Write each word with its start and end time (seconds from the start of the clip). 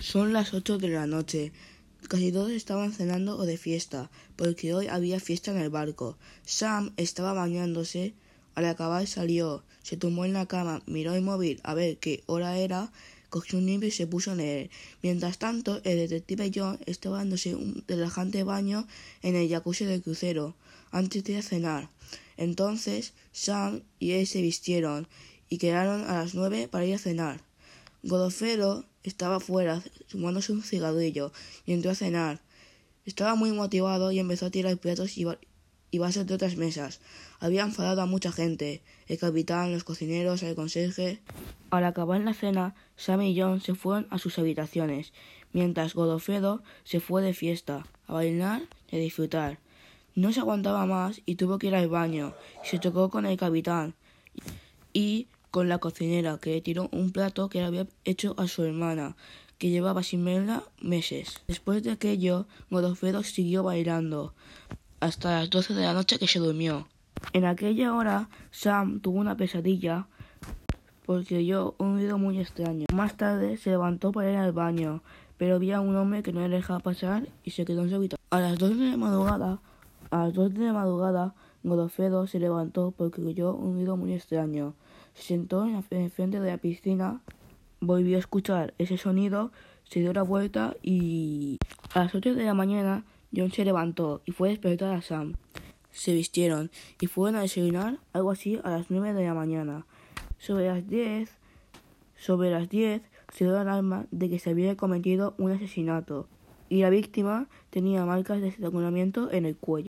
Son 0.00 0.32
las 0.32 0.52
ocho 0.52 0.78
de 0.78 0.88
la 0.88 1.06
noche. 1.06 1.52
Casi 2.08 2.30
todos 2.30 2.50
estaban 2.50 2.92
cenando 2.92 3.36
o 3.36 3.46
de 3.46 3.56
fiesta, 3.56 4.10
porque 4.36 4.74
hoy 4.74 4.88
había 4.88 5.20
fiesta 5.20 5.50
en 5.50 5.56
el 5.56 5.70
barco. 5.70 6.18
Sam 6.44 6.92
estaba 6.96 7.32
bañándose. 7.32 8.14
Al 8.54 8.66
acabar 8.66 9.06
salió, 9.06 9.64
se 9.82 9.96
tumbó 9.96 10.24
en 10.24 10.32
la 10.32 10.46
cama, 10.46 10.82
miró 10.86 11.14
el 11.14 11.22
móvil 11.22 11.60
a 11.62 11.74
ver 11.74 11.98
qué 11.98 12.22
hora 12.26 12.56
era, 12.58 12.92
cogió 13.28 13.58
un 13.58 13.66
libro 13.66 13.86
y 13.86 13.90
se 13.90 14.06
puso 14.06 14.32
a 14.32 14.34
leer. 14.34 14.70
Mientras 15.02 15.38
tanto, 15.38 15.80
el 15.84 15.98
detective 15.98 16.50
John 16.54 16.78
estaba 16.86 17.18
dándose 17.18 17.54
un 17.54 17.82
relajante 17.88 18.44
baño 18.44 18.86
en 19.22 19.34
el 19.34 19.48
jacuzzi 19.48 19.84
del 19.84 20.02
crucero, 20.02 20.54
antes 20.90 21.24
de 21.24 21.42
cenar. 21.42 21.90
Entonces, 22.36 23.12
Sam 23.32 23.82
y 23.98 24.12
él 24.12 24.26
se 24.26 24.42
vistieron 24.42 25.08
y 25.48 25.58
quedaron 25.58 26.02
a 26.04 26.14
las 26.14 26.34
nueve 26.34 26.68
para 26.68 26.86
ir 26.86 26.94
a 26.94 26.98
cenar. 26.98 27.40
Godofredo 28.02 28.86
estaba 29.08 29.40
fuera 29.40 29.82
fumándose 30.08 30.52
un 30.52 30.62
cigarrillo 30.62 31.32
y 31.64 31.72
entró 31.72 31.90
a 31.90 31.94
cenar. 31.94 32.40
Estaba 33.04 33.34
muy 33.34 33.52
motivado 33.52 34.10
y 34.10 34.18
empezó 34.18 34.46
a 34.46 34.50
tirar 34.50 34.76
platos 34.78 35.16
y, 35.16 35.26
y 35.90 35.98
vasos 35.98 36.26
de 36.26 36.34
otras 36.34 36.56
mesas. 36.56 37.00
Había 37.38 37.62
enfadado 37.62 38.02
a 38.02 38.06
mucha 38.06 38.32
gente, 38.32 38.82
el 39.06 39.18
capitán, 39.18 39.72
los 39.72 39.84
cocineros, 39.84 40.42
el 40.42 40.56
conserje. 40.56 41.20
Al 41.70 41.84
acabar 41.84 42.20
la 42.20 42.34
cena, 42.34 42.74
Sam 42.96 43.22
y 43.22 43.40
John 43.40 43.60
se 43.60 43.74
fueron 43.74 44.06
a 44.10 44.18
sus 44.18 44.38
habitaciones, 44.38 45.12
mientras 45.52 45.94
Godofredo 45.94 46.62
se 46.84 47.00
fue 47.00 47.22
de 47.22 47.34
fiesta, 47.34 47.86
a 48.06 48.12
bailar 48.14 48.62
y 48.90 48.96
a 48.96 48.98
disfrutar. 48.98 49.58
No 50.16 50.32
se 50.32 50.40
aguantaba 50.40 50.86
más 50.86 51.20
y 51.26 51.34
tuvo 51.34 51.58
que 51.58 51.68
ir 51.68 51.74
al 51.74 51.88
baño. 51.88 52.34
Se 52.64 52.80
chocó 52.80 53.10
con 53.10 53.26
el 53.26 53.36
capitán 53.36 53.94
y 54.92 55.28
con 55.56 55.70
la 55.70 55.78
cocinera, 55.78 56.36
que 56.36 56.50
le 56.50 56.60
tiró 56.60 56.90
un 56.92 57.12
plato 57.12 57.48
que 57.48 57.62
había 57.62 57.86
hecho 58.04 58.34
a 58.36 58.46
su 58.46 58.62
hermana, 58.62 59.16
que 59.56 59.70
llevaba 59.70 60.02
sin 60.02 60.22
verla 60.22 60.62
meses. 60.82 61.40
Después 61.48 61.82
de 61.82 61.92
aquello, 61.92 62.44
Godofredo 62.68 63.22
siguió 63.22 63.62
bailando 63.62 64.34
hasta 65.00 65.40
las 65.40 65.48
doce 65.48 65.72
de 65.72 65.84
la 65.84 65.94
noche 65.94 66.18
que 66.18 66.28
se 66.28 66.40
durmió. 66.40 66.88
En 67.32 67.46
aquella 67.46 67.94
hora, 67.94 68.28
Sam 68.50 69.00
tuvo 69.00 69.18
una 69.18 69.38
pesadilla 69.38 70.08
porque 71.06 71.38
oyó 71.38 71.74
un 71.78 71.94
ruido 71.94 72.18
muy 72.18 72.38
extraño. 72.38 72.84
Más 72.92 73.16
tarde 73.16 73.56
se 73.56 73.70
levantó 73.70 74.12
para 74.12 74.30
ir 74.30 74.36
al 74.36 74.52
baño, 74.52 75.02
pero 75.38 75.58
vio 75.58 75.78
a 75.78 75.80
un 75.80 75.96
hombre 75.96 76.22
que 76.22 76.34
no 76.34 76.46
le 76.46 76.54
dejaba 76.54 76.80
pasar 76.80 77.28
y 77.44 77.52
se 77.52 77.64
quedó 77.64 77.84
en 77.84 77.88
su 77.88 77.96
habitación. 77.96 78.26
A 78.28 78.40
las 78.40 78.58
dos 78.58 78.78
de 78.78 78.94
madrugada, 78.98 79.60
a 80.10 80.26
las 80.26 80.34
de 80.34 80.72
madrugada, 80.72 81.34
Godofredo 81.66 82.28
se 82.28 82.38
levantó 82.38 82.92
porque 82.96 83.20
oyó 83.20 83.52
un 83.52 83.74
ruido 83.74 83.96
muy 83.96 84.12
extraño. 84.14 84.74
Se 85.14 85.24
sentó 85.24 85.66
en, 85.66 85.82
el 85.90 86.10
frente 86.10 86.38
de 86.38 86.50
la 86.50 86.58
piscina, 86.58 87.20
volvió 87.80 88.16
a 88.16 88.20
escuchar 88.20 88.72
ese 88.78 88.96
sonido, 88.96 89.50
se 89.84 90.00
dio 90.00 90.12
la 90.12 90.22
vuelta 90.22 90.76
y 90.80 91.58
a 91.92 92.04
las 92.04 92.14
ocho 92.14 92.34
de 92.34 92.44
la 92.44 92.54
mañana 92.54 93.04
John 93.34 93.50
se 93.50 93.64
levantó 93.64 94.22
y 94.24 94.30
fue 94.30 94.48
a 94.48 94.50
despertar 94.52 94.94
a 94.94 95.02
Sam. 95.02 95.34
Se 95.90 96.14
vistieron 96.14 96.70
y 97.00 97.08
fueron 97.08 97.36
a 97.36 97.42
desayunar 97.42 97.98
algo 98.12 98.30
así 98.30 98.60
a 98.62 98.70
las 98.70 98.90
nueve 98.90 99.12
de 99.12 99.24
la 99.24 99.34
mañana. 99.34 99.86
Sobre 100.38 100.68
las 100.68 100.88
diez, 100.88 101.30
sobre 102.16 102.50
las 102.50 102.68
diez 102.68 103.02
se 103.32 103.44
dio 103.44 103.54
la 103.54 103.62
alarma 103.62 104.06
de 104.12 104.30
que 104.30 104.38
se 104.38 104.50
había 104.50 104.76
cometido 104.76 105.34
un 105.38 105.50
asesinato 105.50 106.28
y 106.68 106.82
la 106.82 106.90
víctima 106.90 107.48
tenía 107.70 108.04
marcas 108.04 108.40
de 108.40 108.48
estrangulamiento 108.48 109.30
en 109.32 109.46
el 109.46 109.56
cuello. 109.56 109.84